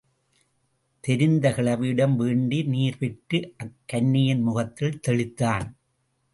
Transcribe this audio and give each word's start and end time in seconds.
தெரிந்த 1.03 1.49
கிழவியிடம் 1.49 2.15
வேண்டி 2.15 2.63
நீர் 2.63 2.97
பெற்று, 2.97 3.53
அக் 3.57 3.77
கன்னியின் 3.85 4.41
முகத்தில் 4.41 4.99
தெளித்தான். 4.99 5.67